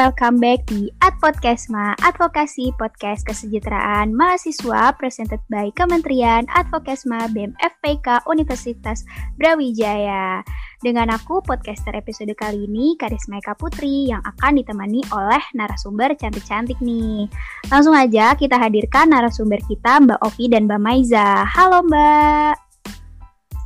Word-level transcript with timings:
welcome 0.00 0.40
back 0.40 0.64
di 0.64 0.88
Ad 1.04 1.20
Podcastma, 1.20 1.92
Advokasi 2.00 2.72
Podcast 2.80 3.20
Kesejahteraan 3.20 4.16
Mahasiswa 4.16 4.96
presented 4.96 5.44
by 5.52 5.68
Kementerian 5.76 6.48
Advokasma 6.56 7.28
BEM 7.36 7.52
FPK 7.60 8.24
Universitas 8.24 9.04
Brawijaya. 9.36 10.40
Dengan 10.80 11.12
aku, 11.12 11.44
podcaster 11.44 11.92
episode 11.92 12.32
kali 12.32 12.64
ini, 12.64 12.96
Karisma 12.96 13.44
Eka 13.44 13.52
Putri, 13.60 14.08
yang 14.08 14.24
akan 14.24 14.64
ditemani 14.64 15.04
oleh 15.12 15.44
narasumber 15.52 16.16
cantik-cantik 16.16 16.80
nih. 16.80 17.28
Langsung 17.68 17.92
aja 17.92 18.32
kita 18.32 18.56
hadirkan 18.56 19.12
narasumber 19.12 19.60
kita, 19.68 20.00
Mbak 20.00 20.24
Ovi 20.24 20.48
dan 20.48 20.64
Mbak 20.64 20.80
Maiza. 20.80 21.44
Halo 21.44 21.84
Mbak. 21.84 22.69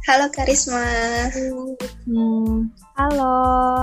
Halo 0.04 0.28
Karisma. 0.28 0.84
Hmm, 2.04 2.68
halo, 2.92 3.36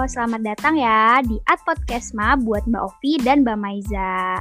selamat 0.05 0.53
datang 0.53 0.77
ya 0.77 1.17
di 1.25 1.41
Ad 1.49 1.65
Podcastma 1.65 2.37
buat 2.37 2.61
Mbak 2.69 2.83
Ovi 2.85 3.17
dan 3.25 3.41
Mbak 3.41 3.57
Maiza. 3.57 4.37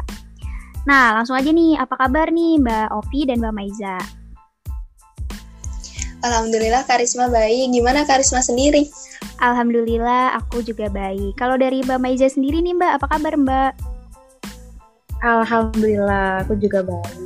Nah, 0.84 1.16
langsung 1.16 1.40
aja 1.40 1.48
nih, 1.48 1.80
apa 1.80 1.96
kabar 1.96 2.28
nih 2.28 2.60
Mbak 2.60 2.88
Ovi 2.92 3.20
dan 3.24 3.40
Mbak 3.40 3.54
Maiza? 3.56 3.96
Alhamdulillah 6.20 6.84
Karisma 6.84 7.32
baik. 7.32 7.72
Gimana 7.72 8.04
Karisma 8.04 8.44
sendiri? 8.44 8.84
Alhamdulillah, 9.40 10.36
aku 10.36 10.60
juga 10.60 10.92
baik. 10.92 11.40
Kalau 11.40 11.56
dari 11.56 11.80
Mbak 11.80 11.96
Maiza 11.96 12.28
sendiri 12.28 12.60
nih 12.60 12.76
Mbak, 12.76 12.92
apa 13.00 13.06
kabar 13.08 13.34
Mbak? 13.40 13.72
Alhamdulillah, 15.24 16.44
aku 16.44 16.60
juga 16.60 16.84
baik. 16.84 17.16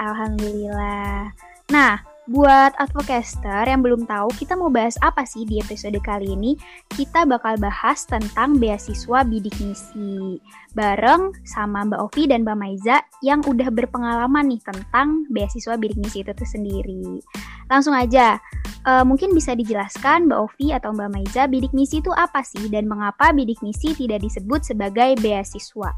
Alhamdulillah. 0.00 1.36
Nah, 1.68 2.13
Buat 2.24 2.72
advocaster 2.80 3.68
yang 3.68 3.84
belum 3.84 4.08
tahu 4.08 4.32
kita 4.40 4.56
mau 4.56 4.72
bahas 4.72 4.96
apa 5.04 5.28
sih 5.28 5.44
di 5.44 5.60
episode 5.60 6.00
kali 6.00 6.32
ini, 6.32 6.56
kita 6.96 7.28
bakal 7.28 7.60
bahas 7.60 8.08
tentang 8.08 8.56
beasiswa 8.56 9.28
bidik 9.28 9.52
misi. 9.60 10.40
Bareng 10.72 11.36
sama 11.44 11.84
Mbak 11.84 12.00
Ovi 12.00 12.24
dan 12.24 12.48
Mbak 12.48 12.56
Maiza 12.56 13.04
yang 13.20 13.44
udah 13.44 13.68
berpengalaman 13.68 14.56
nih 14.56 14.62
tentang 14.64 15.28
beasiswa 15.28 15.76
bidik 15.76 16.00
misi 16.00 16.24
itu 16.24 16.32
tuh 16.32 16.48
sendiri. 16.48 17.20
Langsung 17.68 17.92
aja, 17.92 18.40
uh, 18.88 19.04
mungkin 19.04 19.36
bisa 19.36 19.52
dijelaskan 19.52 20.24
Mbak 20.24 20.40
Ovi 20.48 20.72
atau 20.72 20.96
Mbak 20.96 21.10
Maiza 21.12 21.44
bidik 21.44 21.76
misi 21.76 22.00
itu 22.00 22.08
apa 22.16 22.40
sih 22.40 22.72
dan 22.72 22.88
mengapa 22.88 23.36
bidik 23.36 23.60
misi 23.60 23.92
tidak 23.92 24.24
disebut 24.24 24.64
sebagai 24.64 25.12
beasiswa? 25.20 25.92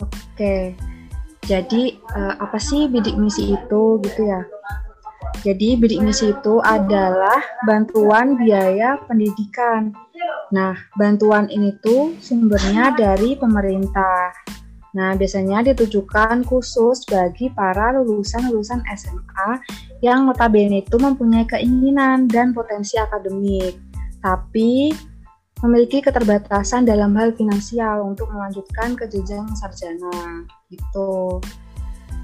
Oke, 0.00 0.72
jadi 1.48 1.96
uh, 2.12 2.34
apa 2.44 2.60
sih 2.60 2.92
bidik 2.92 3.16
misi 3.16 3.56
itu 3.56 3.82
gitu 4.04 4.20
ya? 4.28 4.44
Jadi 5.40 5.80
bidik 5.80 6.04
misi 6.04 6.36
itu 6.36 6.60
adalah 6.60 7.40
bantuan 7.64 8.36
biaya 8.36 9.00
pendidikan. 9.08 9.96
Nah, 10.52 10.76
bantuan 11.00 11.48
ini 11.48 11.72
tuh 11.80 12.12
sumbernya 12.20 12.92
dari 12.92 13.32
pemerintah. 13.32 14.34
Nah, 14.92 15.16
biasanya 15.16 15.64
ditujukan 15.72 16.44
khusus 16.44 17.08
bagi 17.08 17.48
para 17.56 17.96
lulusan-lulusan 17.96 18.84
SMA 18.92 19.50
yang 20.04 20.28
notabene 20.28 20.84
itu 20.84 20.96
mempunyai 21.00 21.48
keinginan 21.48 22.28
dan 22.28 22.52
potensi 22.52 22.96
akademik, 23.00 23.78
tapi 24.20 24.92
memiliki 25.62 25.98
keterbatasan 25.98 26.86
dalam 26.86 27.14
hal 27.18 27.34
finansial 27.34 28.06
untuk 28.06 28.30
melanjutkan 28.30 28.94
ke 28.94 29.10
jenjang 29.10 29.46
sarjana 29.58 30.46
gitu. 30.70 31.42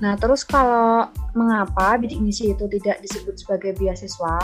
Nah, 0.02 0.14
terus 0.18 0.42
kalau 0.42 1.06
mengapa 1.34 1.98
bidik 1.98 2.18
misi 2.18 2.50
itu 2.50 2.66
tidak 2.66 3.02
disebut 3.02 3.34
sebagai 3.38 3.74
beasiswa? 3.78 4.38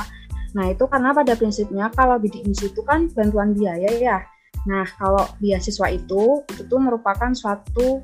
Nah, 0.55 0.67
itu 0.71 0.87
karena 0.91 1.15
pada 1.15 1.39
prinsipnya 1.39 1.91
kalau 1.95 2.19
bidik 2.19 2.43
misi 2.47 2.71
itu 2.71 2.83
kan 2.83 3.07
bantuan 3.15 3.55
biaya 3.55 3.91
ya. 3.99 4.19
Nah, 4.67 4.87
kalau 4.99 5.27
beasiswa 5.39 5.87
itu 5.91 6.43
itu 6.59 6.75
merupakan 6.79 7.31
suatu 7.35 8.03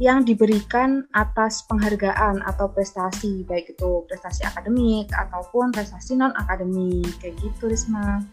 yang 0.00 0.24
diberikan 0.24 1.04
atas 1.12 1.62
penghargaan 1.68 2.42
atau 2.48 2.66
prestasi, 2.72 3.44
baik 3.44 3.76
itu 3.76 4.02
prestasi 4.08 4.42
akademik 4.48 5.12
ataupun 5.12 5.70
prestasi 5.70 6.16
non 6.16 6.32
akademik 6.34 7.12
kayak 7.20 7.36
gitu, 7.38 7.68
Risma. 7.68 8.24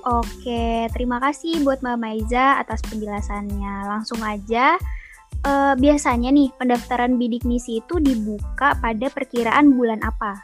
Oke, 0.00 0.88
terima 0.96 1.20
kasih 1.20 1.60
buat 1.60 1.84
Mbak 1.84 1.98
Maiza 2.00 2.56
atas 2.56 2.80
penjelasannya. 2.88 3.84
Langsung 3.84 4.24
aja, 4.24 4.80
uh, 5.44 5.74
biasanya 5.76 6.32
nih 6.32 6.48
pendaftaran 6.56 7.20
bidik 7.20 7.44
misi 7.44 7.84
itu 7.84 8.00
dibuka 8.00 8.80
pada 8.80 9.12
perkiraan 9.12 9.76
bulan 9.76 10.00
apa? 10.00 10.40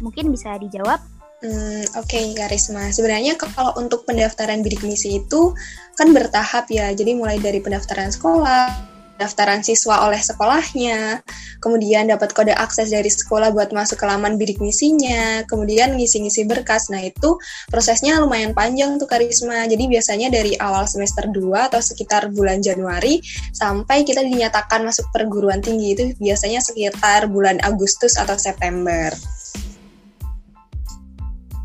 Mungkin 0.00 0.32
bisa 0.32 0.56
dijawab? 0.56 1.04
Hmm, 1.38 1.86
Oke, 2.00 2.18
okay, 2.18 2.24
Karisma. 2.34 2.90
Sebenarnya 2.90 3.38
kalau 3.38 3.76
untuk 3.78 4.02
pendaftaran 4.08 4.64
bidik 4.64 4.82
misi 4.82 5.22
itu 5.22 5.54
kan 5.94 6.10
bertahap 6.10 6.66
ya. 6.72 6.90
Jadi 6.90 7.14
mulai 7.14 7.38
dari 7.38 7.62
pendaftaran 7.62 8.10
sekolah, 8.10 8.97
daftaran 9.18 9.66
siswa 9.66 10.06
oleh 10.06 10.22
sekolahnya, 10.22 11.20
kemudian 11.58 12.06
dapat 12.06 12.30
kode 12.30 12.54
akses 12.54 12.94
dari 12.94 13.10
sekolah 13.10 13.50
buat 13.50 13.74
masuk 13.74 13.98
ke 13.98 14.06
laman 14.06 14.38
bidik 14.38 14.62
misinya, 14.62 15.42
kemudian 15.50 15.98
ngisi-ngisi 15.98 16.46
berkas. 16.46 16.88
Nah, 16.88 17.02
itu 17.02 17.36
prosesnya 17.66 18.22
lumayan 18.22 18.54
panjang 18.54 18.96
tuh 18.96 19.10
Karisma. 19.10 19.66
Jadi 19.66 19.90
biasanya 19.90 20.30
dari 20.30 20.54
awal 20.56 20.86
semester 20.86 21.26
2 21.26 21.68
atau 21.68 21.82
sekitar 21.82 22.30
bulan 22.30 22.62
Januari 22.62 23.18
sampai 23.50 24.06
kita 24.06 24.22
dinyatakan 24.22 24.86
masuk 24.86 25.10
perguruan 25.10 25.58
tinggi 25.58 25.98
itu 25.98 26.04
biasanya 26.22 26.62
sekitar 26.62 27.26
bulan 27.26 27.58
Agustus 27.66 28.14
atau 28.14 28.38
September. 28.38 29.10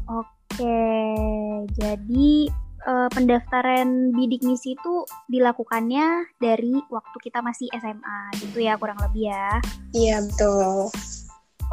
Oke, 0.09 0.77
jadi 1.77 2.49
uh, 2.87 3.09
pendaftaran 3.11 4.11
bidik 4.13 4.43
misi 4.43 4.75
itu 4.75 5.07
dilakukannya 5.31 6.27
dari 6.37 6.77
waktu 6.91 7.17
kita 7.23 7.39
masih 7.39 7.67
SMA 7.75 8.19
gitu 8.39 8.63
ya 8.63 8.75
kurang 8.79 8.99
lebih 8.99 9.31
ya. 9.31 9.59
Iya 9.95 10.23
betul. 10.23 10.91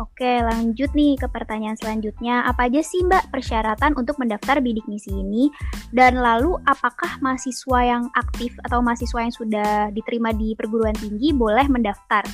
Oke, 0.00 0.40
lanjut 0.40 0.88
nih 0.96 1.18
ke 1.20 1.28
pertanyaan 1.28 1.76
selanjutnya. 1.76 2.48
Apa 2.48 2.72
aja 2.72 2.80
sih 2.80 3.04
Mbak 3.04 3.28
persyaratan 3.28 3.92
untuk 4.00 4.16
mendaftar 4.16 4.62
bidik 4.64 4.88
misi 4.88 5.12
ini? 5.12 5.52
Dan 5.92 6.16
lalu 6.16 6.56
apakah 6.64 7.20
mahasiswa 7.20 7.80
yang 7.84 8.08
aktif 8.16 8.56
atau 8.64 8.80
mahasiswa 8.80 9.20
yang 9.20 9.34
sudah 9.34 9.92
diterima 9.92 10.32
di 10.32 10.56
perguruan 10.56 10.96
tinggi 10.96 11.36
boleh 11.36 11.68
mendaftar? 11.68 12.24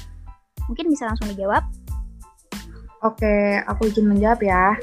Mungkin 0.70 0.86
bisa 0.86 1.10
langsung 1.10 1.26
dijawab. 1.32 1.66
Oke, 3.02 3.58
aku 3.66 3.90
izin 3.90 4.14
menjawab 4.14 4.40
ya. 4.46 4.78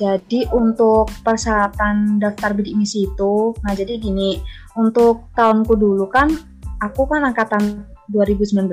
Jadi 0.00 0.48
untuk 0.56 1.12
persyaratan 1.20 2.16
daftar 2.20 2.56
bidik 2.56 2.72
misi 2.72 3.04
itu, 3.04 3.52
nah 3.60 3.76
jadi 3.76 4.00
gini, 4.00 4.40
untuk 4.80 5.28
tahunku 5.36 5.76
dulu 5.76 6.08
kan 6.08 6.32
aku 6.80 7.04
kan 7.04 7.28
angkatan 7.28 7.84
2019. 8.08 8.66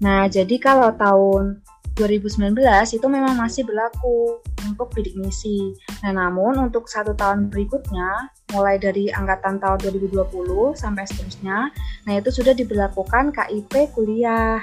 Nah, 0.00 0.30
jadi 0.30 0.56
kalau 0.62 0.94
tahun 0.94 1.60
2019 1.96 2.60
itu 2.92 3.06
memang 3.08 3.40
masih 3.40 3.64
berlaku 3.64 4.44
untuk 4.68 4.92
bidik 4.92 5.16
misi. 5.16 5.72
Nah, 6.04 6.12
namun 6.12 6.68
untuk 6.68 6.86
satu 6.86 7.16
tahun 7.16 7.48
berikutnya, 7.48 8.30
mulai 8.52 8.76
dari 8.76 9.08
angkatan 9.08 9.56
tahun 9.56 9.80
2020 9.80 10.76
sampai 10.76 11.08
seterusnya, 11.08 11.72
nah 12.04 12.12
itu 12.12 12.28
sudah 12.28 12.52
diberlakukan 12.52 13.32
KIP 13.32 13.96
kuliah. 13.96 14.60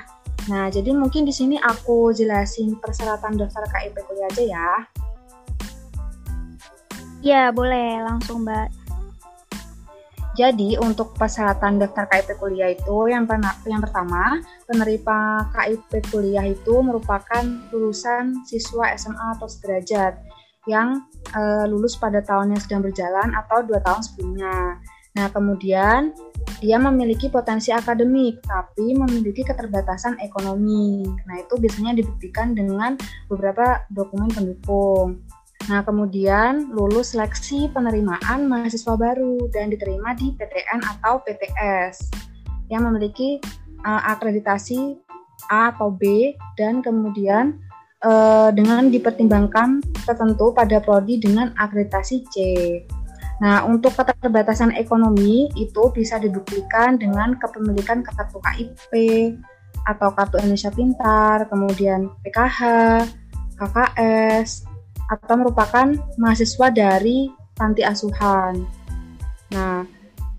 Nah, 0.47 0.69
jadi 0.69 0.93
mungkin 0.93 1.25
di 1.25 1.33
sini 1.33 1.57
aku 1.57 2.13
jelasin 2.13 2.77
persyaratan 2.77 3.41
daftar 3.41 3.65
KIP 3.65 3.97
kuliah 4.05 4.29
aja 4.29 4.43
ya. 4.43 4.71
Iya, 7.23 7.55
boleh 7.55 8.03
langsung, 8.03 8.43
Mbak. 8.43 8.83
Jadi 10.33 10.81
untuk 10.81 11.13
persyaratan 11.13 11.77
daftar 11.77 12.09
KIP 12.09 12.41
kuliah 12.41 12.73
itu 12.73 13.05
yang 13.05 13.29
yang 13.69 13.81
pertama 13.85 14.41
penerima 14.65 15.45
KIP 15.53 16.09
kuliah 16.09 16.41
itu 16.49 16.81
merupakan 16.81 17.45
lulusan 17.69 18.41
siswa 18.41 18.89
SMA 18.97 19.37
atau 19.37 19.45
sederajat 19.45 20.17
yang 20.65 21.05
e, 21.37 21.69
lulus 21.69 22.01
pada 22.01 22.25
tahun 22.25 22.57
yang 22.57 22.61
sedang 22.65 22.81
berjalan 22.81 23.29
atau 23.29 23.61
dua 23.61 23.77
tahun 23.85 24.01
sebelumnya. 24.01 24.81
Nah 25.13 25.29
kemudian 25.29 26.17
dia 26.57 26.81
memiliki 26.81 27.29
potensi 27.29 27.69
akademik 27.69 28.41
tapi 28.41 28.97
memiliki 28.97 29.45
keterbatasan 29.45 30.17
ekonomi. 30.17 31.05
Nah 31.29 31.45
itu 31.45 31.61
biasanya 31.61 31.93
dibuktikan 31.93 32.57
dengan 32.57 32.97
beberapa 33.29 33.85
dokumen 33.93 34.33
pendukung. 34.33 35.21
Nah, 35.71 35.79
kemudian 35.87 36.75
lulus 36.75 37.15
seleksi 37.15 37.71
penerimaan 37.71 38.51
mahasiswa 38.51 38.99
baru 38.99 39.47
dan 39.55 39.71
diterima 39.71 40.11
di 40.11 40.35
PTN 40.35 40.83
atau 40.83 41.23
PTS 41.23 42.11
yang 42.67 42.83
memiliki 42.83 43.39
uh, 43.87 44.01
akreditasi 44.11 44.99
A 45.47 45.71
atau 45.71 45.91
B 45.91 46.35
dan 46.59 46.83
kemudian 46.83 47.59
uh, 48.03 48.51
dengan 48.51 48.91
dipertimbangkan 48.91 49.79
tertentu 50.03 50.51
pada 50.51 50.83
prodi 50.83 51.19
dengan 51.19 51.55
akreditasi 51.55 52.17
C. 52.27 52.35
Nah, 53.39 53.63
untuk 53.63 53.95
keterbatasan 53.95 54.75
ekonomi 54.75 55.47
itu 55.55 55.91
bisa 55.95 56.19
dibuktikan 56.19 56.99
dengan 56.99 57.35
kepemilikan 57.39 58.03
kartu 58.03 58.39
KIP 58.39 58.91
atau 59.83 60.11
kartu 60.15 60.39
Indonesia 60.39 60.71
Pintar, 60.71 61.47
kemudian 61.51 62.07
PKH, 62.23 62.59
KKS, 63.59 64.72
atau 65.13 65.35
merupakan 65.37 65.93
mahasiswa 66.17 66.67
dari 66.73 67.29
panti 67.53 67.85
asuhan. 67.85 68.65
Nah, 69.53 69.85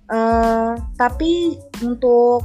Uh, 0.04 0.76
tapi 1.00 1.56
untuk 1.80 2.44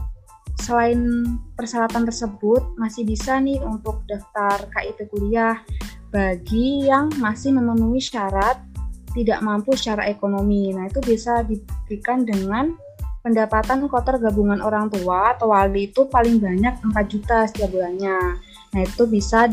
selain 0.63 1.27
persyaratan 1.59 2.07
tersebut 2.07 2.63
masih 2.79 3.03
bisa 3.03 3.35
nih 3.35 3.59
untuk 3.59 4.03
daftar 4.07 4.63
KIP 4.71 5.11
kuliah 5.11 5.59
bagi 6.07 6.87
yang 6.87 7.11
masih 7.19 7.51
memenuhi 7.51 7.99
syarat 7.99 8.63
tidak 9.11 9.43
mampu 9.43 9.75
secara 9.75 10.07
ekonomi. 10.07 10.71
Nah, 10.71 10.87
itu 10.87 11.03
bisa 11.03 11.43
dibuktikan 11.43 12.23
dengan 12.23 12.71
pendapatan 13.19 13.83
kotor 13.91 14.23
gabungan 14.23 14.63
orang 14.63 14.87
tua 14.87 15.35
atau 15.35 15.51
wali 15.51 15.91
itu 15.91 16.07
paling 16.07 16.39
banyak 16.39 16.79
4 16.79 16.95
juta 17.11 17.43
setiap 17.43 17.75
bulannya. 17.75 18.39
Nah, 18.71 18.81
itu 18.81 19.03
bisa 19.03 19.51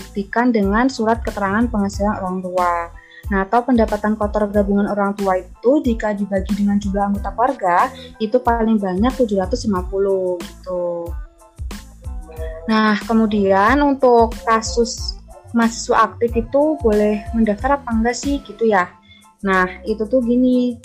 dibuktikan 0.00 0.48
dengan 0.48 0.88
surat 0.88 1.20
keterangan 1.20 1.68
penghasilan 1.68 2.16
orang 2.24 2.40
tua. 2.40 2.88
Nah, 3.28 3.44
atau 3.44 3.60
pendapatan 3.62 4.16
kotor 4.16 4.48
gabungan 4.48 4.88
orang 4.88 5.12
tua 5.12 5.38
itu 5.38 5.84
jika 5.84 6.16
dibagi 6.16 6.56
dengan 6.56 6.80
jumlah 6.80 7.12
anggota 7.12 7.30
keluarga 7.36 7.76
itu 8.16 8.40
paling 8.40 8.80
banyak 8.80 9.12
750 9.12 10.40
gitu. 10.40 11.12
Nah, 12.66 12.96
kemudian 13.04 13.76
untuk 13.84 14.32
kasus 14.48 15.20
mahasiswa 15.52 16.10
aktif 16.10 16.32
itu 16.32 16.80
boleh 16.80 17.22
mendaftar 17.36 17.78
apa 17.78 17.92
enggak 17.92 18.16
sih 18.16 18.42
gitu 18.42 18.66
ya. 18.66 18.88
Nah, 19.46 19.68
itu 19.86 20.02
tuh 20.08 20.24
gini, 20.24 20.80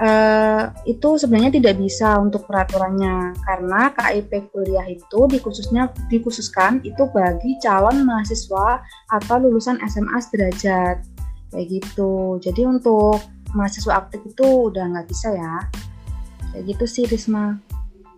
uh, 0.00 0.74
itu 0.88 1.20
sebenarnya 1.20 1.60
tidak 1.60 1.78
bisa 1.78 2.18
untuk 2.18 2.46
peraturannya 2.48 3.36
karena 3.44 3.92
KIP 3.94 4.50
kuliah 4.50 4.86
itu 4.88 5.20
dikhususnya 5.30 5.92
dikhususkan 6.10 6.82
itu 6.82 7.06
bagi 7.14 7.58
calon 7.62 8.02
mahasiswa 8.02 8.82
atau 9.12 9.36
lulusan 9.38 9.78
SMA 9.86 10.18
sederajat 10.18 10.96
kayak 11.54 11.66
gitu. 11.70 12.42
Jadi 12.42 12.66
untuk 12.66 13.22
mahasiswa 13.54 14.02
aktif 14.02 14.26
itu 14.26 14.72
udah 14.72 14.84
nggak 14.90 15.06
bisa 15.06 15.30
ya. 15.30 15.54
Kayak 16.50 16.64
gitu 16.74 16.84
sih 16.86 17.04
Risma. 17.06 17.58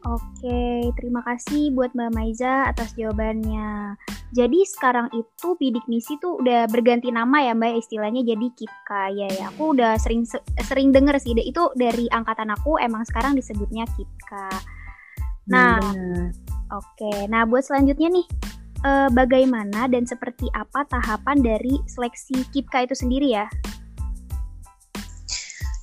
Oke, 0.07 0.95
terima 0.95 1.19
kasih 1.27 1.75
buat 1.75 1.91
Mbak 1.91 2.11
Maiza 2.15 2.71
atas 2.71 2.95
jawabannya. 2.95 3.99
Jadi 4.31 4.63
sekarang 4.63 5.11
itu 5.11 5.59
bidik 5.59 5.83
misi 5.91 6.15
tuh 6.23 6.39
udah 6.39 6.71
berganti 6.71 7.11
nama 7.11 7.43
ya 7.43 7.59
Mbak 7.59 7.75
istilahnya 7.83 8.23
jadi 8.23 8.47
KIPKA 8.55 9.03
ya 9.19 9.29
ya. 9.35 9.45
Aku 9.51 9.75
udah 9.75 9.99
sering 9.99 10.23
sering 10.63 10.95
denger 10.95 11.19
sih 11.19 11.35
itu 11.35 11.63
dari 11.75 12.07
angkatan 12.07 12.55
aku 12.55 12.79
emang 12.79 13.03
sekarang 13.03 13.35
disebutnya 13.35 13.83
KIPKA. 13.99 14.49
Nah, 15.51 15.83
hmm. 15.83 16.27
oke. 16.71 17.13
Nah, 17.27 17.43
buat 17.43 17.67
selanjutnya 17.67 18.07
nih 18.07 18.27
eh, 18.87 19.09
bagaimana 19.11 19.91
dan 19.91 20.07
seperti 20.07 20.47
apa 20.55 20.87
tahapan 20.87 21.43
dari 21.43 21.83
seleksi 21.91 22.47
KIPKA 22.55 22.87
itu 22.87 22.95
sendiri 22.95 23.29
ya? 23.43 23.47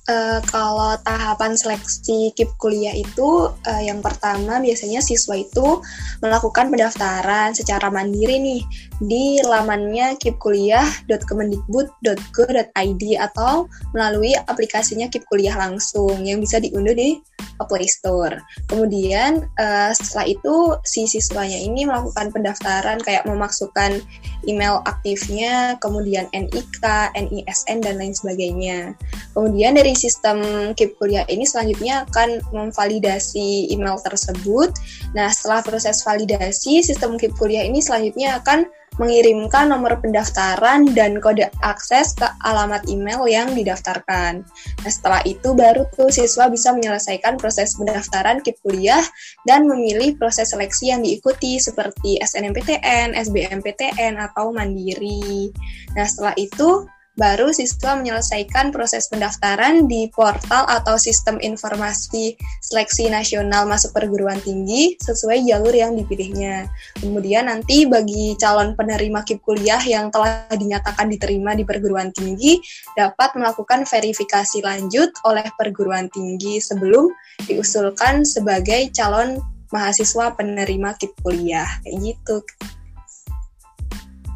Uh, 0.04 0.36
kalau 0.52 1.00
tahapan 1.00 1.56
seleksi 1.56 2.28
KIP 2.36 2.60
kuliah 2.60 2.92
itu 2.92 3.48
uh, 3.48 3.80
yang 3.80 4.04
pertama 4.04 4.60
biasanya 4.60 5.00
siswa 5.00 5.32
itu 5.32 5.80
melakukan 6.20 6.68
pendaftaran 6.68 7.56
secara 7.56 7.88
mandiri 7.88 8.36
nih 8.36 8.60
di 9.00 9.40
lamannya 9.40 10.20
kipkuliah.kemendikbud.go.id 10.20 13.04
atau 13.16 13.64
melalui 13.96 14.36
aplikasinya 14.44 15.08
KIP 15.08 15.24
kuliah 15.24 15.56
langsung 15.56 16.20
yang 16.20 16.36
bisa 16.36 16.60
diunduh 16.60 16.92
di 16.92 17.24
Play 17.62 17.86
Store. 17.86 18.36
Kemudian 18.66 19.46
uh, 19.56 19.90
setelah 19.94 20.26
itu 20.26 20.54
si 20.82 21.06
siswanya 21.06 21.56
ini 21.56 21.86
melakukan 21.86 22.34
pendaftaran 22.34 22.98
kayak 23.02 23.24
memasukkan 23.24 24.02
email 24.44 24.84
aktifnya, 24.84 25.78
kemudian 25.80 26.28
NIK, 26.34 26.84
NISN 27.16 27.78
dan 27.80 27.96
lain 27.96 28.12
sebagainya. 28.12 28.92
Kemudian 29.32 29.74
dari 29.78 29.96
sistem 29.96 30.70
KIP 30.76 30.98
kuliah 31.00 31.24
ini 31.26 31.42
selanjutnya 31.48 32.04
akan 32.10 32.42
memvalidasi 32.52 33.72
email 33.72 33.98
tersebut. 34.02 34.70
Nah, 35.16 35.32
setelah 35.32 35.64
proses 35.64 36.04
validasi, 36.04 36.84
sistem 36.84 37.16
KIP 37.16 37.34
kuliah 37.38 37.64
ini 37.64 37.80
selanjutnya 37.80 38.38
akan 38.42 38.68
mengirimkan 38.96 39.70
nomor 39.70 39.98
pendaftaran 39.98 40.86
dan 40.94 41.18
kode 41.18 41.50
akses 41.62 42.14
ke 42.14 42.26
alamat 42.46 42.86
email 42.86 43.26
yang 43.26 43.50
didaftarkan. 43.52 44.46
Nah, 44.82 44.90
setelah 44.90 45.20
itu 45.26 45.52
baru 45.52 45.86
tuh 45.94 46.10
siswa 46.14 46.46
bisa 46.46 46.70
menyelesaikan 46.70 47.34
proses 47.36 47.74
pendaftaran 47.74 48.38
KIP 48.40 48.60
kuliah 48.62 49.02
dan 49.42 49.66
memilih 49.66 50.14
proses 50.14 50.54
seleksi 50.54 50.94
yang 50.94 51.02
diikuti 51.02 51.58
seperti 51.58 52.22
SNMPTN, 52.22 53.18
SBMPTN, 53.18 54.14
atau 54.20 54.54
Mandiri. 54.54 55.50
Nah, 55.98 56.06
setelah 56.06 56.34
itu 56.38 56.86
baru 57.14 57.54
siswa 57.54 57.94
menyelesaikan 57.94 58.74
proses 58.74 59.06
pendaftaran 59.06 59.86
di 59.86 60.10
portal 60.10 60.66
atau 60.66 60.98
sistem 60.98 61.38
informasi 61.38 62.34
seleksi 62.58 63.06
nasional 63.06 63.70
masuk 63.70 63.94
perguruan 63.94 64.42
tinggi 64.42 64.98
sesuai 64.98 65.46
jalur 65.46 65.70
yang 65.70 65.94
dipilihnya. 65.94 66.66
Kemudian 66.98 67.46
nanti 67.46 67.86
bagi 67.86 68.34
calon 68.34 68.74
penerima 68.74 69.22
KIP 69.22 69.46
kuliah 69.46 69.80
yang 69.86 70.10
telah 70.10 70.50
dinyatakan 70.50 71.06
diterima 71.06 71.54
di 71.54 71.62
perguruan 71.62 72.10
tinggi 72.10 72.58
dapat 72.98 73.38
melakukan 73.38 73.86
verifikasi 73.86 74.58
lanjut 74.66 75.14
oleh 75.22 75.46
perguruan 75.54 76.10
tinggi 76.10 76.58
sebelum 76.58 77.14
diusulkan 77.46 78.26
sebagai 78.26 78.90
calon 78.90 79.38
mahasiswa 79.70 80.34
penerima 80.34 80.98
KIP 80.98 81.14
kuliah. 81.22 81.66
Kayak 81.86 81.94
gitu. 82.02 82.36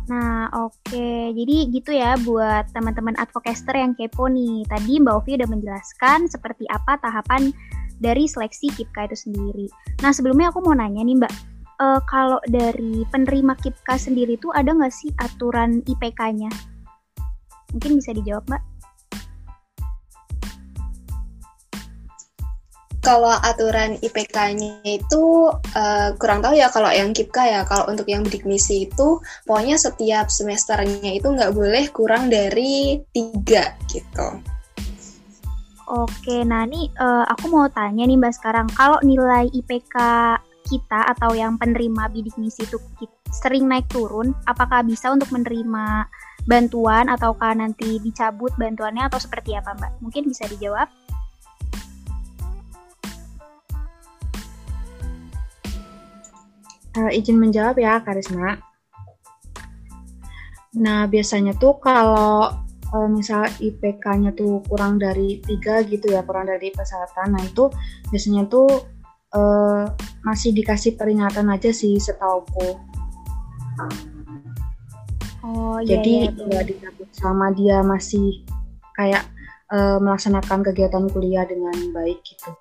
Nah, 0.08 0.48
oke. 0.56 0.72
Okay. 0.88 1.36
Jadi 1.36 1.56
gitu 1.68 1.90
ya 1.92 2.16
buat 2.24 2.72
teman-teman 2.72 3.12
advocaster 3.20 3.76
yang 3.76 3.92
kepo 3.92 4.26
nih. 4.26 4.64
Tadi 4.64 5.00
Mbak 5.04 5.14
Ovi 5.20 5.36
udah 5.36 5.48
menjelaskan 5.48 6.32
seperti 6.32 6.64
apa 6.72 6.96
tahapan 6.96 7.52
dari 8.00 8.24
seleksi 8.24 8.72
KIPKA 8.72 9.12
itu 9.12 9.16
sendiri. 9.28 9.66
Nah, 10.00 10.10
sebelumnya 10.16 10.48
aku 10.48 10.64
mau 10.64 10.72
nanya 10.72 11.04
nih 11.04 11.18
Mbak, 11.20 11.34
uh, 11.82 12.00
kalau 12.08 12.40
dari 12.48 13.04
penerima 13.12 13.52
KIPKA 13.60 13.94
sendiri 14.00 14.40
itu 14.40 14.48
ada 14.56 14.72
nggak 14.72 14.94
sih 14.94 15.12
aturan 15.20 15.84
IPK-nya? 15.84 16.48
Mungkin 17.76 18.00
bisa 18.00 18.16
dijawab 18.16 18.48
Mbak? 18.48 18.62
Kalau 23.08 23.32
aturan 23.40 23.96
IPK-nya 24.04 24.84
itu 24.84 25.48
uh, 25.72 26.12
kurang 26.20 26.44
tahu 26.44 26.60
ya 26.60 26.68
kalau 26.68 26.92
yang 26.92 27.16
KIPKA 27.16 27.44
ya. 27.48 27.60
Kalau 27.64 27.88
untuk 27.88 28.04
yang 28.04 28.20
bidik 28.20 28.44
misi 28.44 28.84
itu 28.84 29.16
pokoknya 29.48 29.80
setiap 29.80 30.28
semesternya 30.28 31.16
itu 31.16 31.24
nggak 31.32 31.56
boleh 31.56 31.88
kurang 31.88 32.28
dari 32.28 33.00
tiga 33.16 33.72
gitu. 33.88 34.44
Oke, 35.88 36.44
nah 36.44 36.68
ini 36.68 36.92
uh, 37.00 37.24
aku 37.32 37.48
mau 37.48 37.64
tanya 37.72 38.04
nih 38.04 38.20
Mbak 38.20 38.34
sekarang, 38.36 38.68
kalau 38.76 39.00
nilai 39.00 39.48
IPK 39.56 39.96
kita 40.68 41.00
atau 41.16 41.32
yang 41.32 41.56
penerima 41.56 42.12
bidik 42.12 42.36
misi 42.36 42.68
itu 42.68 42.76
sering 43.32 43.72
naik 43.72 43.88
turun, 43.88 44.36
apakah 44.44 44.84
bisa 44.84 45.08
untuk 45.08 45.32
menerima 45.32 46.04
bantuan 46.44 47.08
ataukah 47.08 47.56
nanti 47.56 47.96
dicabut 48.04 48.52
bantuannya 48.60 49.08
atau 49.08 49.16
seperti 49.16 49.56
apa 49.56 49.72
Mbak? 49.80 49.92
Mungkin 50.04 50.28
bisa 50.28 50.44
dijawab? 50.44 51.07
Uh, 56.96 57.10
izin 57.12 57.36
menjawab 57.36 57.76
ya 57.76 58.00
Karisma. 58.00 58.56
Nah 60.78 61.04
biasanya 61.10 61.52
tuh 61.58 61.76
kalau 61.82 62.48
uh, 62.94 63.08
misal 63.10 63.44
IPK-nya 63.60 64.32
tuh 64.32 64.64
kurang 64.64 64.96
dari 64.96 65.42
tiga 65.44 65.84
gitu 65.84 66.12
ya 66.12 66.24
kurang 66.24 66.48
dari 66.48 66.72
persyaratan, 66.72 67.36
nah 67.36 67.42
itu 67.44 67.68
biasanya 68.08 68.48
tuh 68.48 68.68
uh, 69.34 69.84
masih 70.24 70.54
dikasih 70.56 70.96
peringatan 70.96 71.52
aja 71.52 71.72
sih 71.72 71.96
setauku. 72.00 72.78
Oh, 75.48 75.80
iya, 75.80 75.96
Jadi 75.96 76.28
iya, 76.28 76.30
iya, 76.34 76.60
dicabut 76.66 77.08
sama 77.14 77.48
dia 77.54 77.80
masih 77.80 78.44
kayak 78.98 79.24
uh, 79.72 79.96
melaksanakan 80.02 80.60
kegiatan 80.66 81.08
kuliah 81.08 81.46
dengan 81.48 81.72
baik 81.94 82.20
gitu. 82.26 82.52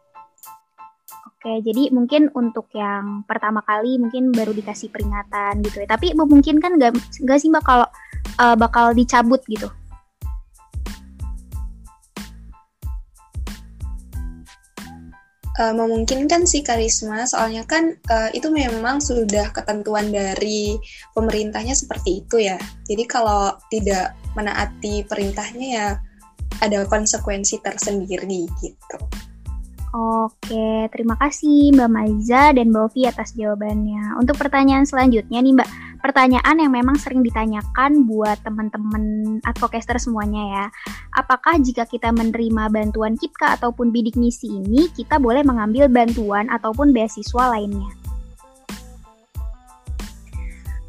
Oke, 1.48 1.64
jadi 1.64 1.96
mungkin 1.96 2.28
untuk 2.36 2.68
yang 2.76 3.24
pertama 3.24 3.64
kali 3.64 3.96
mungkin 3.96 4.36
baru 4.36 4.52
dikasih 4.52 4.92
peringatan 4.92 5.64
gitu 5.64 5.80
ya. 5.80 5.88
Tapi 5.88 6.12
mungkin 6.12 6.60
kan 6.60 6.76
nggak 6.76 7.24
nggak 7.24 7.40
sih 7.40 7.48
mbak 7.48 7.64
kalau 7.64 7.88
uh, 8.36 8.52
bakal 8.60 8.92
dicabut 8.92 9.40
gitu. 9.48 9.72
Uh, 15.56 15.72
memungkinkan 15.72 16.44
sih 16.44 16.68
karisma, 16.68 17.24
soalnya 17.24 17.64
kan 17.64 17.96
uh, 18.12 18.28
itu 18.36 18.52
memang 18.52 19.00
sudah 19.00 19.48
ketentuan 19.56 20.12
dari 20.12 20.76
pemerintahnya 21.16 21.80
seperti 21.80 22.28
itu 22.28 22.44
ya. 22.44 22.60
Jadi 22.92 23.08
kalau 23.08 23.56
tidak 23.72 24.20
menaati 24.36 25.08
perintahnya 25.08 25.68
ya 25.72 25.88
ada 26.60 26.84
konsekuensi 26.84 27.64
tersendiri 27.64 28.52
gitu. 28.60 29.07
Oke, 29.96 30.92
terima 30.92 31.16
kasih 31.16 31.72
Mbak 31.72 31.90
Maiza 31.90 32.52
dan 32.52 32.76
Mbak 32.76 32.84
Ovi 32.92 33.02
atas 33.08 33.32
jawabannya. 33.40 34.20
Untuk 34.20 34.36
pertanyaan 34.36 34.84
selanjutnya 34.84 35.40
nih 35.40 35.56
Mbak, 35.56 35.70
pertanyaan 36.04 36.60
yang 36.60 36.72
memang 36.76 37.00
sering 37.00 37.24
ditanyakan 37.24 38.04
buat 38.04 38.36
teman-teman 38.44 39.38
advocaster 39.48 39.96
semuanya 39.96 40.44
ya. 40.44 40.66
Apakah 41.16 41.58
jika 41.64 41.88
kita 41.88 42.12
menerima 42.12 42.68
bantuan 42.68 43.16
KIPKA 43.16 43.64
ataupun 43.64 43.96
bidik 43.96 44.20
misi 44.20 44.52
ini, 44.52 44.92
kita 44.92 45.24
boleh 45.24 45.42
mengambil 45.48 45.88
bantuan 45.88 46.52
ataupun 46.52 46.92
beasiswa 46.92 47.56
lainnya? 47.56 47.97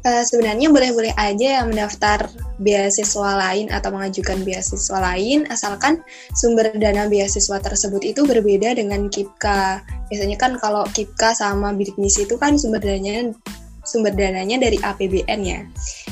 Uh, 0.09 0.25
sebenarnya 0.25 0.73
boleh-boleh 0.73 1.13
aja 1.13 1.61
yang 1.61 1.69
mendaftar 1.69 2.33
beasiswa 2.57 3.29
lain 3.37 3.69
atau 3.69 3.93
mengajukan 3.93 4.41
beasiswa 4.41 4.97
lain 4.97 5.45
asalkan 5.53 6.01
sumber 6.33 6.73
dana 6.73 7.05
beasiswa 7.05 7.61
tersebut 7.61 8.01
itu 8.01 8.25
berbeda 8.25 8.73
dengan 8.73 9.05
KIPKA. 9.05 9.85
Biasanya 10.09 10.37
kan 10.41 10.57
kalau 10.57 10.81
KIPKA 10.89 11.37
sama 11.37 11.77
bidik 11.77 11.93
misi 12.01 12.25
itu 12.25 12.41
kan 12.41 12.57
sumber 12.57 12.81
dananya 12.81 13.37
sumber 13.85 14.17
dananya 14.17 14.57
dari 14.57 14.81
APBN 14.81 15.39
ya. 15.45 15.61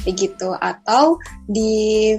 Begitu 0.06 0.54
atau 0.54 1.18
di 1.50 2.13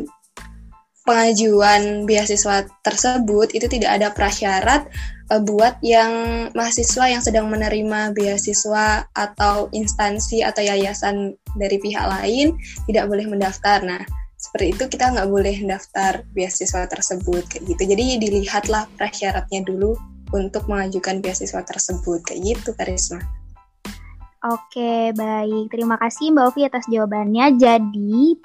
pengajuan 1.07 2.11
beasiswa 2.11 2.67
tersebut 2.83 3.55
itu 3.55 3.71
tidak 3.71 4.03
ada 4.03 4.11
prasyarat 4.11 4.91
uh, 5.33 5.43
buat 5.43 5.79
yang 5.85 6.13
mahasiswa 6.57 7.05
yang 7.09 7.23
sedang 7.23 7.47
menerima 7.53 8.13
beasiswa 8.17 9.09
atau 9.13 9.69
instansi 9.73 10.43
atau 10.45 10.65
yayasan 10.65 11.37
dari 11.57 11.77
pihak 11.81 12.05
lain 12.05 12.57
tidak 12.89 13.09
boleh 13.09 13.27
mendaftar. 13.29 13.85
Nah, 13.85 14.03
seperti 14.39 14.67
itu 14.75 14.85
kita 14.87 15.13
nggak 15.13 15.29
boleh 15.29 15.55
mendaftar 15.65 16.23
beasiswa 16.33 16.87
tersebut 16.87 17.43
kayak 17.51 17.65
gitu. 17.75 17.83
Jadi 17.91 18.05
dilihatlah 18.23 18.87
prasyaratnya 18.97 19.67
dulu 19.67 19.99
untuk 20.33 20.69
mengajukan 20.69 21.25
beasiswa 21.25 21.65
tersebut 21.65 22.21
kayak 22.25 22.41
gitu, 22.57 22.71
Karisma. 22.77 23.21
Oke, 24.47 25.11
baik. 25.19 25.75
Terima 25.75 25.99
kasih 25.99 26.31
Mbak 26.31 26.45
Ovi 26.55 26.63
atas 26.63 26.87
jawabannya. 26.87 27.59
Jadi, 27.59 28.39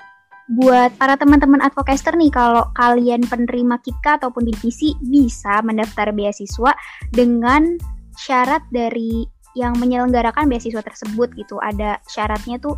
buat 0.54 0.94
para 1.02 1.18
teman-teman 1.18 1.62
advocaster 1.66 2.14
nih 2.14 2.30
kalau 2.30 2.70
kalian 2.78 3.26
penerima 3.26 3.82
KIPKA 3.82 4.22
ataupun 4.22 4.46
divisi 4.46 4.94
bisa 5.02 5.66
mendaftar 5.66 6.14
beasiswa 6.14 6.72
dengan 7.10 7.74
syarat 8.14 8.62
dari 8.70 9.26
yang 9.58 9.78
menyelenggarakan 9.78 10.50
beasiswa 10.50 10.82
tersebut 10.82 11.34
gitu. 11.38 11.58
Ada 11.62 12.02
syaratnya 12.06 12.62
tuh 12.62 12.78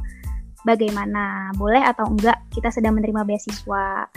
bagaimana, 0.64 1.52
boleh 1.56 1.84
atau 1.84 2.08
enggak 2.08 2.40
kita 2.52 2.72
sedang 2.72 2.96
menerima 3.00 3.28
beasiswa. 3.28 4.08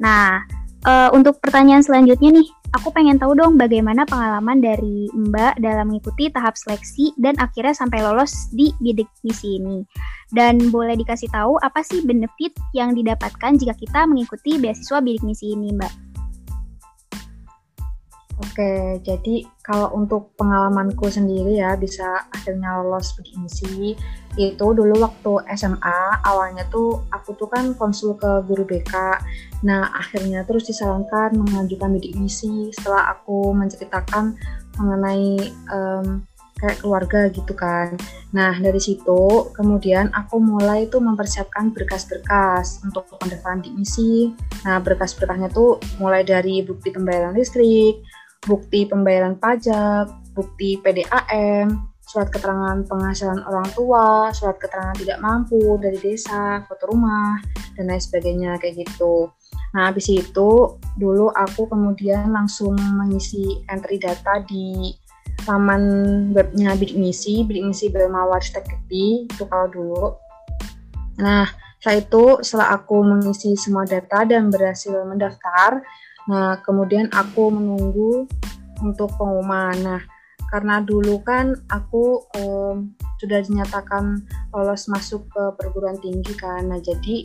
Nah, 0.00 0.44
uh, 0.86 1.10
untuk 1.14 1.38
pertanyaan 1.42 1.82
selanjutnya 1.82 2.34
nih, 2.38 2.48
aku 2.74 2.94
pengen 2.94 3.18
tahu 3.20 3.36
dong 3.36 3.58
bagaimana 3.58 4.06
pengalaman 4.08 4.58
dari 4.60 5.08
Mbak 5.12 5.60
dalam 5.62 5.92
mengikuti 5.92 6.28
tahap 6.32 6.54
seleksi 6.58 7.14
dan 7.18 7.36
akhirnya 7.38 7.74
sampai 7.76 8.02
lolos 8.02 8.50
di 8.52 8.70
bidik 8.82 9.08
misi 9.22 9.58
ini. 9.58 9.84
Dan 10.32 10.72
boleh 10.72 10.96
dikasih 10.96 11.28
tahu 11.28 11.60
apa 11.60 11.84
sih 11.84 12.00
benefit 12.02 12.56
yang 12.72 12.96
didapatkan 12.96 13.58
jika 13.60 13.74
kita 13.76 14.08
mengikuti 14.08 14.56
beasiswa 14.56 14.98
bidik 15.04 15.22
misi 15.24 15.52
ini, 15.52 15.74
Mbak? 15.76 16.11
Oke, 18.42 18.98
jadi 19.06 19.46
kalau 19.62 19.94
untuk 19.94 20.34
pengalamanku 20.34 21.06
sendiri 21.06 21.62
ya 21.62 21.78
bisa 21.78 22.26
akhirnya 22.34 22.82
lolos 22.82 23.14
begini 23.14 23.46
sih. 23.46 23.94
Itu 24.34 24.74
dulu 24.74 24.98
waktu 24.98 25.46
SMA 25.54 26.26
awalnya 26.26 26.66
tuh 26.66 27.06
aku 27.14 27.38
tuh 27.38 27.46
kan 27.46 27.70
konsul 27.78 28.18
ke 28.18 28.42
guru 28.42 28.66
BK. 28.66 28.94
Nah 29.62 29.94
akhirnya 29.94 30.42
terus 30.42 30.66
disarankan 30.66 31.38
mengajukan 31.38 31.94
bidik 31.94 32.18
misi 32.18 32.74
setelah 32.74 33.14
aku 33.14 33.54
menceritakan 33.54 34.34
mengenai 34.74 35.38
um, 35.70 36.26
kayak 36.58 36.82
keluarga 36.82 37.30
gitu 37.30 37.54
kan. 37.54 37.94
Nah 38.34 38.58
dari 38.58 38.82
situ 38.82 39.54
kemudian 39.54 40.10
aku 40.10 40.42
mulai 40.42 40.90
tuh 40.90 40.98
mempersiapkan 40.98 41.70
berkas-berkas 41.70 42.82
untuk 42.82 43.06
pendaftaran 43.22 43.62
di 43.62 43.70
misi. 43.70 44.34
Nah 44.66 44.82
berkas-berkasnya 44.82 45.54
tuh 45.54 45.78
mulai 46.02 46.26
dari 46.26 46.66
bukti 46.66 46.90
pembayaran 46.90 47.38
listrik, 47.38 48.02
bukti 48.46 48.86
pembayaran 48.90 49.38
pajak, 49.38 50.10
bukti 50.34 50.80
PDAM, 50.82 51.92
surat 52.02 52.28
keterangan 52.28 52.82
penghasilan 52.84 53.40
orang 53.46 53.68
tua, 53.72 54.28
surat 54.34 54.58
keterangan 54.58 54.98
tidak 54.98 55.18
mampu 55.22 55.78
dari 55.78 55.96
desa, 55.96 56.60
foto 56.66 56.90
rumah, 56.90 57.38
dan 57.78 57.88
lain 57.88 58.02
sebagainya 58.02 58.58
kayak 58.58 58.84
gitu. 58.84 59.30
Nah, 59.72 59.88
habis 59.88 60.10
itu 60.12 60.76
dulu 61.00 61.32
aku 61.32 61.70
kemudian 61.70 62.28
langsung 62.34 62.76
mengisi 62.76 63.64
entry 63.72 63.96
data 63.96 64.44
di 64.44 64.92
laman 65.48 65.82
webnya 66.36 66.76
Bidik 66.76 66.98
Misi, 66.98 67.46
Bidik 67.46 67.64
Misi 67.64 67.88
Bermawar 67.88 68.42
Tekti, 68.44 69.24
itu 69.24 69.44
kalau 69.48 69.68
dulu. 69.72 70.04
Nah, 71.22 71.48
setelah 71.80 71.98
itu 71.98 72.24
setelah 72.44 72.68
aku 72.78 72.96
mengisi 73.02 73.56
semua 73.56 73.88
data 73.88 74.22
dan 74.28 74.52
berhasil 74.52 74.92
mendaftar, 75.02 75.82
Nah, 76.30 76.58
kemudian 76.62 77.10
aku 77.10 77.50
menunggu 77.50 78.26
untuk 78.82 79.10
pengumuman. 79.18 79.74
Nah, 79.82 80.02
karena 80.52 80.84
dulu 80.84 81.22
kan 81.24 81.56
aku 81.72 82.22
um, 82.36 82.92
sudah 83.22 83.40
dinyatakan 83.40 84.20
lolos 84.52 84.86
masuk 84.90 85.24
ke 85.32 85.42
perguruan 85.58 85.96
tinggi 85.98 86.34
kan. 86.36 86.68
Nah, 86.68 86.78
jadi 86.82 87.24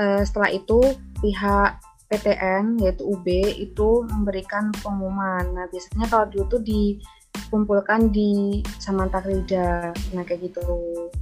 uh, 0.00 0.22
setelah 0.24 0.50
itu 0.54 0.80
pihak 1.20 1.78
PTN 2.08 2.80
yaitu 2.80 3.04
UB 3.04 3.26
itu 3.60 4.08
memberikan 4.08 4.72
pengumuman. 4.80 5.44
Nah, 5.52 5.68
biasanya 5.68 6.08
kalau 6.08 6.26
dulu 6.32 6.56
tuh 6.56 6.62
dikumpulkan 6.64 8.08
di 8.08 8.64
Samanta 8.80 9.20
Krida. 9.20 9.92
Nah, 10.16 10.22
kayak 10.24 10.48
gitu 10.48 10.64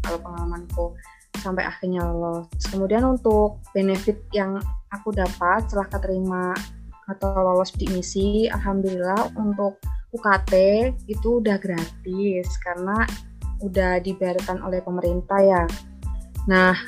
kalau 0.07 0.19
pengalamanku 0.23 0.95
sampai 1.43 1.67
akhirnya 1.67 2.07
lolos. 2.07 2.47
Kemudian 2.71 3.03
untuk 3.03 3.59
benefit 3.75 4.23
yang 4.31 4.63
aku 4.95 5.11
dapat 5.11 5.67
setelah 5.67 5.91
keterima 5.91 6.55
atau 7.07 7.31
lolos 7.39 7.71
di 7.75 7.87
misi 7.91 8.51
alhamdulillah 8.51 9.35
untuk 9.39 9.79
UKT 10.15 10.53
itu 11.07 11.43
udah 11.43 11.59
gratis 11.59 12.47
karena 12.63 13.07
udah 13.63 14.03
dibayarkan 14.03 14.61
oleh 14.63 14.85
pemerintah 14.85 15.41
ya 15.41 15.65
Nah, 16.47 16.79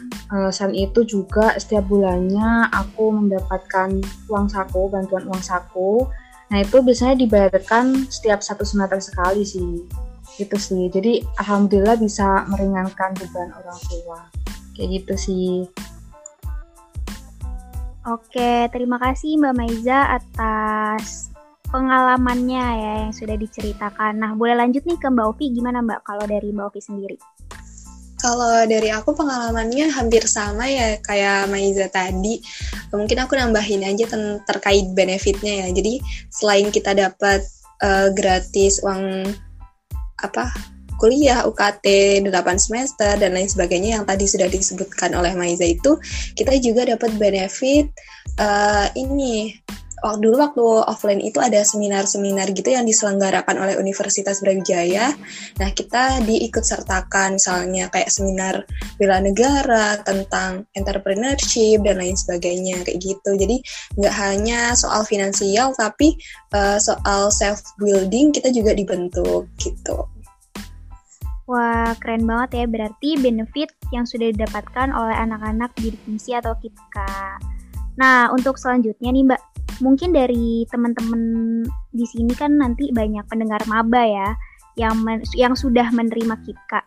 selain 0.54 0.74
itu 0.88 1.02
juga 1.02 1.58
setiap 1.58 1.90
bulannya 1.90 2.70
aku 2.70 3.10
mendapatkan 3.10 3.90
uang 4.30 4.46
saku, 4.46 4.86
bantuan 4.86 5.26
uang 5.26 5.42
saku. 5.42 6.06
Nah, 6.48 6.58
itu 6.62 6.78
biasanya 6.80 7.18
dibayarkan 7.26 8.06
setiap 8.08 8.40
satu 8.40 8.62
semester 8.62 9.02
sekali 9.02 9.42
sih. 9.42 9.82
Itu 10.38 10.54
sih. 10.54 10.86
Jadi, 10.94 11.26
alhamdulillah 11.42 11.98
bisa 11.98 12.46
meringankan 12.46 13.18
beban 13.18 13.50
orang 13.58 13.78
tua. 13.90 14.18
Kayak 14.78 14.88
gitu 15.02 15.14
sih. 15.18 15.54
Oke, 18.08 18.72
terima 18.72 18.96
kasih 18.96 19.36
Mbak 19.36 19.52
Maiza 19.52 20.16
atas 20.16 21.28
pengalamannya 21.68 22.64
ya 22.80 22.92
yang 23.04 23.12
sudah 23.12 23.36
diceritakan. 23.36 24.16
Nah, 24.16 24.32
boleh 24.32 24.56
lanjut 24.56 24.80
nih 24.88 24.96
ke 24.96 25.12
Mbak 25.12 25.26
Ovi, 25.28 25.52
gimana 25.52 25.84
Mbak 25.84 26.00
kalau 26.08 26.24
dari 26.24 26.48
Mbak 26.48 26.72
Ovi 26.72 26.80
sendiri? 26.80 27.16
Kalau 28.16 28.64
dari 28.64 28.88
aku 28.88 29.12
pengalamannya 29.12 29.92
hampir 29.92 30.24
sama 30.24 30.64
ya 30.66 30.96
kayak 31.04 31.52
Maiza 31.52 31.92
tadi. 31.92 32.40
Mungkin 32.96 33.18
aku 33.20 33.36
nambahin 33.36 33.84
aja 33.84 34.08
terkait 34.48 34.88
benefitnya 34.96 35.62
ya. 35.62 35.66
Jadi 35.68 36.00
selain 36.32 36.72
kita 36.72 36.96
dapat 36.96 37.44
uh, 37.84 38.08
gratis 38.16 38.80
uang 38.80 39.28
apa 40.24 40.50
kuliah, 40.98 41.46
UKT, 41.46 42.18
8 42.26 42.34
semester, 42.58 43.14
dan 43.14 43.30
lain 43.30 43.46
sebagainya 43.46 44.02
yang 44.02 44.04
tadi 44.04 44.26
sudah 44.26 44.50
disebutkan 44.50 45.14
oleh 45.14 45.32
Maiza 45.38 45.64
itu, 45.64 45.96
kita 46.34 46.58
juga 46.58 46.84
dapat 46.90 47.14
benefit 47.14 47.94
uh, 48.42 48.90
ini. 48.98 49.54
Waktu 49.98 50.30
dulu 50.30 50.38
waktu 50.38 50.62
offline 50.86 51.18
itu 51.18 51.42
ada 51.42 51.58
seminar-seminar 51.66 52.54
gitu 52.54 52.70
yang 52.70 52.86
diselenggarakan 52.86 53.58
oleh 53.58 53.74
Universitas 53.82 54.38
Brawijaya. 54.38 55.10
Nah, 55.58 55.74
kita 55.74 56.22
diikut 56.22 56.62
sertakan 56.62 57.34
misalnya 57.34 57.90
kayak 57.90 58.06
seminar 58.06 58.62
bela 58.94 59.18
negara 59.18 59.98
tentang 60.06 60.70
entrepreneurship 60.78 61.82
dan 61.82 61.98
lain 61.98 62.14
sebagainya 62.14 62.86
kayak 62.86 63.02
gitu. 63.02 63.30
Jadi 63.34 63.58
nggak 63.98 64.14
hanya 64.22 64.78
soal 64.78 65.02
finansial 65.02 65.74
tapi 65.74 66.14
uh, 66.54 66.78
soal 66.78 67.34
self 67.34 67.58
building 67.82 68.30
kita 68.30 68.54
juga 68.54 68.78
dibentuk 68.78 69.50
gitu. 69.58 70.06
Wah, 71.48 71.96
keren 71.96 72.28
banget 72.28 72.60
ya. 72.60 72.64
Berarti 72.68 73.16
benefit 73.16 73.72
yang 73.88 74.04
sudah 74.04 74.28
didapatkan 74.28 74.92
oleh 74.92 75.16
anak-anak 75.16 75.72
di 75.80 75.96
fungsi 76.04 76.36
atau 76.36 76.52
KIPKA. 76.60 77.40
Nah, 77.96 78.28
untuk 78.36 78.60
selanjutnya 78.60 79.08
nih 79.08 79.24
Mbak, 79.24 79.42
mungkin 79.80 80.12
dari 80.12 80.68
teman-teman 80.68 81.22
di 81.90 82.04
sini 82.04 82.36
kan 82.36 82.52
nanti 82.60 82.92
banyak 82.92 83.24
pendengar 83.26 83.64
maba 83.64 84.04
ya 84.04 84.28
yang 84.78 84.94
men 85.02 85.24
yang 85.34 85.58
sudah 85.58 85.90
menerima 85.90 86.36
KIPKA 86.46 86.80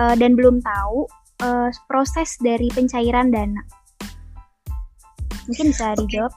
uh, 0.00 0.14
dan 0.16 0.38
belum 0.38 0.62
tahu 0.64 1.04
uh, 1.42 1.68
proses 1.90 2.38
dari 2.40 2.70
pencairan 2.72 3.34
dana. 3.34 3.60
Mungkin 5.50 5.74
bisa 5.74 5.98
dijawab. 5.98 6.32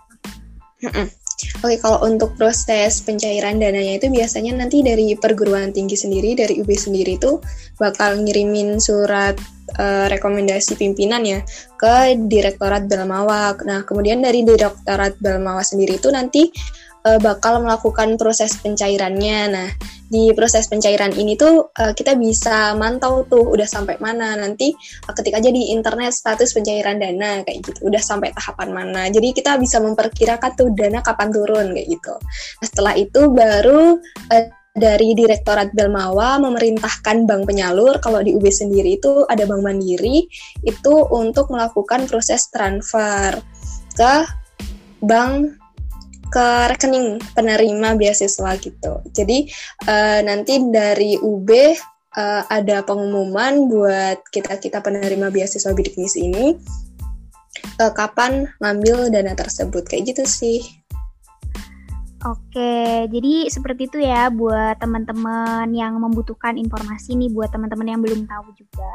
Oke, 1.39 1.79
kalau 1.79 2.03
untuk 2.03 2.36
proses 2.36 3.00
pencairan 3.00 3.63
dananya 3.63 3.96
itu 3.96 4.12
biasanya 4.12 4.60
nanti 4.60 4.84
dari 4.84 5.15
perguruan 5.15 5.72
tinggi 5.72 5.96
sendiri, 5.96 6.36
dari 6.36 6.60
UB 6.60 6.67
sendiri 6.67 7.15
itu 7.15 7.39
bakal 7.79 8.19
ngirimin 8.19 8.75
surat 8.75 9.39
uh, 9.79 10.12
rekomendasi 10.12 10.75
pimpinan 10.75 11.24
ya 11.24 11.39
ke 11.79 12.19
Direktorat 12.27 12.91
Belmawa. 12.91 13.55
Nah, 13.63 13.88
kemudian 13.88 14.19
dari 14.19 14.43
Direktorat 14.43 15.15
Belmawa 15.24 15.63
sendiri 15.63 15.96
itu 15.96 16.12
nanti 16.12 16.51
uh, 17.08 17.19
bakal 17.24 17.63
melakukan 17.63 18.19
proses 18.19 18.60
pencairannya. 18.60 19.39
Nah, 19.48 19.69
di 20.09 20.33
proses 20.33 20.65
pencairan 20.65 21.13
ini 21.13 21.37
tuh 21.37 21.69
uh, 21.69 21.93
kita 21.93 22.17
bisa 22.17 22.73
mantau 22.73 23.23
tuh 23.29 23.45
udah 23.45 23.69
sampai 23.69 24.01
mana. 24.01 24.33
Nanti 24.33 24.73
uh, 25.05 25.13
ketik 25.13 25.37
aja 25.37 25.53
di 25.53 25.69
internet 25.69 26.11
status 26.11 26.51
pencairan 26.57 26.97
dana 26.97 27.45
kayak 27.45 27.61
gitu. 27.61 27.87
Udah 27.87 28.01
sampai 28.01 28.33
tahapan 28.33 28.73
mana. 28.73 29.07
Jadi 29.13 29.37
kita 29.37 29.55
bisa 29.61 29.77
memperkirakan 29.77 30.57
tuh 30.57 30.73
dana 30.73 31.05
kapan 31.05 31.29
turun 31.29 31.67
kayak 31.77 31.87
gitu. 31.93 32.13
Nah 32.59 32.65
setelah 32.65 32.93
itu 32.97 33.21
baru 33.29 34.01
uh, 34.33 34.45
dari 34.73 35.13
Direktorat 35.13 35.73
Belmawa 35.77 36.41
memerintahkan 36.41 37.29
bank 37.29 37.49
penyalur 37.49 37.97
kalau 38.01 38.21
di 38.21 38.33
UB 38.33 38.47
sendiri 38.49 38.97
itu 38.97 39.25
ada 39.27 39.45
bank 39.45 39.61
mandiri 39.61 40.25
itu 40.65 40.93
untuk 41.13 41.49
melakukan 41.53 42.05
proses 42.05 42.47
transfer 42.49 43.37
ke 43.93 44.13
bank 45.03 45.59
ke 46.29 46.48
rekening 46.69 47.17
penerima 47.33 47.98
beasiswa 47.98 48.53
gitu. 48.62 48.93
Jadi 49.12 49.50
uh, 49.89 50.21
nanti 50.21 50.62
dari 50.69 51.17
UB 51.17 51.50
uh, 51.50 51.65
eh, 52.13 52.43
ada 52.50 52.86
pengumuman 52.86 53.69
buat 53.69 54.21
kita 54.29 54.62
kita 54.62 54.79
penerima 54.81 55.33
beasiswa 55.33 55.74
bidik 55.74 55.98
misi 55.98 56.29
ini 56.29 56.53
uh, 57.81 57.91
kapan 57.91 58.45
ngambil 58.62 59.09
dana 59.09 59.33
tersebut 59.33 59.86
kayak 59.89 60.13
gitu 60.13 60.24
sih. 60.25 60.62
Oke, 62.27 63.07
jadi 63.07 63.48
seperti 63.48 63.88
itu 63.88 64.03
ya 64.03 64.27
buat 64.27 64.75
teman-teman 64.75 65.71
yang 65.71 65.95
membutuhkan 66.03 66.59
informasi 66.59 67.15
nih 67.15 67.31
buat 67.31 67.48
teman-teman 67.48 67.95
yang 67.95 68.01
belum 68.03 68.27
tahu 68.27 68.51
juga. 68.59 68.91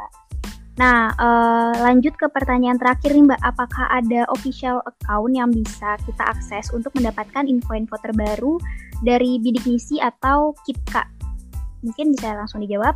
Nah, 0.75 1.15
uh, 1.15 1.71
lanjut 1.79 2.19
ke 2.19 2.27
pertanyaan 2.27 2.75
terakhir 2.75 3.15
nih 3.15 3.23
Mbak, 3.23 3.41
apakah 3.47 3.87
ada 3.95 4.27
official 4.27 4.83
account 4.83 5.31
yang 5.31 5.47
bisa 5.47 5.95
kita 6.03 6.23
akses 6.27 6.67
untuk 6.75 6.91
mendapatkan 6.99 7.47
info-info 7.47 7.95
terbaru 8.03 8.59
dari 8.99 9.39
bidik 9.39 9.63
misi 9.63 10.03
atau 10.03 10.51
KIPKA? 10.67 11.07
Mungkin 11.79 12.11
bisa 12.11 12.35
langsung 12.35 12.59
dijawab. 12.59 12.91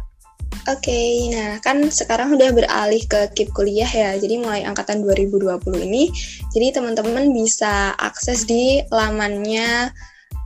Oke, 0.67 0.91
okay, 0.91 1.31
nah 1.31 1.55
kan 1.63 1.87
sekarang 1.87 2.35
udah 2.35 2.51
beralih 2.51 2.99
ke 3.07 3.31
KIP 3.31 3.55
kuliah 3.55 3.87
ya, 3.87 4.11
jadi 4.19 4.43
mulai 4.43 4.67
angkatan 4.67 4.99
2020 5.01 5.55
ini, 5.87 6.11
jadi 6.51 6.75
teman-teman 6.75 7.31
bisa 7.31 7.95
akses 7.95 8.43
di 8.43 8.83
lamannya 8.91 9.87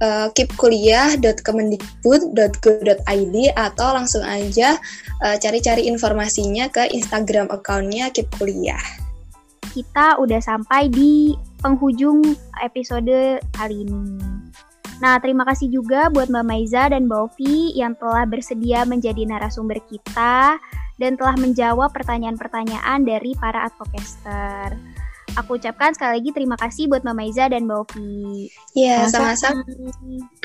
uh, 0.04 0.28
atau 3.56 3.90
langsung 3.96 4.24
aja 4.28 4.76
uh, 5.24 5.36
cari-cari 5.40 5.88
informasinya 5.88 6.68
ke 6.68 6.92
Instagram 6.92 7.48
accountnya 7.48 8.12
Kip 8.12 8.28
Kuliah. 8.36 8.84
Kita 9.72 10.20
udah 10.20 10.44
sampai 10.44 10.92
di 10.92 11.34
penghujung 11.64 12.22
episode 12.62 13.40
kali 13.56 13.88
ini. 13.88 14.20
Nah, 15.02 15.18
terima 15.18 15.44
kasih 15.44 15.74
juga 15.74 16.08
buat 16.14 16.30
Mbak 16.30 16.46
Maiza 16.46 16.88
dan 16.92 17.10
Mbak 17.10 17.20
Ovi 17.20 17.74
yang 17.74 17.98
telah 17.98 18.30
bersedia 18.30 18.86
menjadi 18.86 19.26
narasumber 19.26 19.82
kita 19.90 20.62
dan 21.02 21.18
telah 21.18 21.34
menjawab 21.36 21.90
pertanyaan-pertanyaan 21.92 23.02
dari 23.02 23.34
para 23.36 23.66
advocaster. 23.66 24.78
Aku 25.34 25.58
ucapkan 25.58 25.98
sekali 25.98 26.22
lagi 26.22 26.30
terima 26.30 26.54
kasih 26.62 26.86
buat 26.86 27.02
Mama 27.02 27.26
Iza 27.26 27.50
dan 27.50 27.66
Mbak 27.66 27.80
Ovi. 27.90 28.54
Iya, 28.78 29.10
sama-sama. 29.10 29.66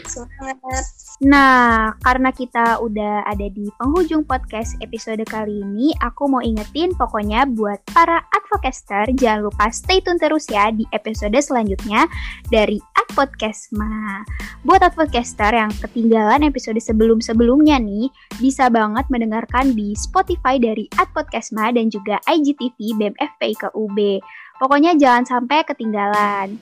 Semangat. 0.08 0.84
Nah, 1.20 1.92
karena 2.00 2.32
kita 2.32 2.80
udah 2.80 3.26
ada 3.28 3.52
di 3.52 3.68
penghujung 3.76 4.24
podcast 4.24 4.80
episode 4.80 5.20
kali 5.28 5.60
ini, 5.60 5.92
aku 6.00 6.32
mau 6.32 6.40
ingetin 6.40 6.96
pokoknya 6.96 7.44
buat 7.52 7.84
para 7.92 8.24
advocaster, 8.32 9.04
jangan 9.12 9.52
lupa 9.52 9.68
stay 9.68 10.00
tune 10.00 10.16
terus 10.16 10.48
ya 10.48 10.72
di 10.72 10.88
episode 10.96 11.36
selanjutnya 11.36 12.08
dari 12.48 12.80
Adpodcastma. 12.96 14.22
Buat 14.62 14.94
advocaster 14.94 15.50
yang 15.50 15.74
ketinggalan 15.80 16.46
episode 16.46 16.78
sebelum-sebelumnya 16.78 17.82
nih, 17.82 18.08
bisa 18.38 18.70
banget 18.70 19.10
mendengarkan 19.10 19.74
di 19.74 19.96
Spotify 19.98 20.56
dari 20.56 20.86
Adpodcastma 20.96 21.74
dan 21.74 21.90
juga 21.90 22.22
IGTV 22.30 22.94
BMFP 22.94 23.42
ke 23.58 23.68
UB. 23.74 24.22
Pokoknya 24.58 24.98
jangan 24.98 25.24
sampai 25.24 25.62
ketinggalan. 25.62 26.58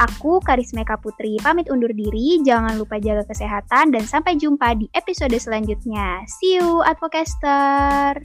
Aku 0.00 0.40
Karismeka 0.40 0.96
Putri 0.98 1.36
pamit 1.38 1.68
undur 1.68 1.92
diri, 1.92 2.40
jangan 2.40 2.74
lupa 2.80 2.96
jaga 2.96 3.28
kesehatan 3.28 3.92
dan 3.92 4.04
sampai 4.08 4.40
jumpa 4.40 4.72
di 4.74 4.88
episode 4.96 5.36
selanjutnya. 5.36 6.24
See 6.40 6.58
you 6.58 6.80
Advocaster. 6.82 8.18